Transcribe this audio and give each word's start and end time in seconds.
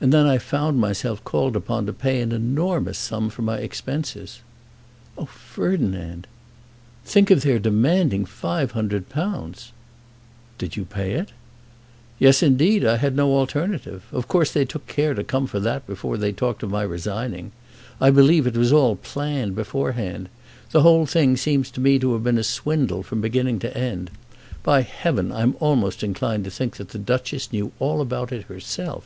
And 0.00 0.12
then 0.12 0.28
I 0.28 0.38
found 0.38 0.78
myself 0.78 1.24
called 1.24 1.56
upon 1.56 1.86
to 1.86 1.92
pay 1.92 2.20
an 2.20 2.30
enormous 2.30 2.96
sum 2.96 3.30
for 3.30 3.42
my 3.42 3.56
expenses." 3.58 4.42
"Oh, 5.16 5.24
Ferdinand!" 5.24 6.28
"Think 7.04 7.32
of 7.32 7.42
their 7.42 7.58
demanding 7.58 8.24
£500!" 8.24 9.70
"Did 10.56 10.76
you 10.76 10.84
pay 10.84 11.14
it?" 11.14 11.30
"Yes, 12.20 12.44
indeed. 12.44 12.84
I 12.84 12.98
had 12.98 13.16
no 13.16 13.34
alternative. 13.36 14.04
Of 14.12 14.28
course 14.28 14.52
they 14.52 14.64
took 14.64 14.86
care 14.86 15.14
to 15.14 15.24
come 15.24 15.48
for 15.48 15.58
that 15.58 15.84
before 15.84 16.16
they 16.16 16.30
talked 16.30 16.62
of 16.62 16.70
my 16.70 16.82
resigning. 16.84 17.50
I 18.00 18.10
believe 18.10 18.46
it 18.46 18.56
was 18.56 18.72
all 18.72 18.94
planned 18.94 19.56
beforehand. 19.56 20.28
The 20.70 20.82
whole 20.82 21.06
thing 21.06 21.36
seems 21.36 21.72
to 21.72 21.80
me 21.80 21.98
to 21.98 22.12
have 22.12 22.22
been 22.22 22.38
a 22.38 22.44
swindle 22.44 23.02
from 23.02 23.20
beginning 23.20 23.58
to 23.58 23.76
end. 23.76 24.12
By 24.62 24.82
heaven, 24.82 25.32
I'm 25.32 25.56
almost 25.58 26.04
inclined 26.04 26.44
to 26.44 26.52
think 26.52 26.76
that 26.76 26.90
the 26.90 26.98
Duchess 27.00 27.52
knew 27.52 27.72
all 27.80 28.00
about 28.00 28.30
it 28.30 28.44
herself!" 28.44 29.04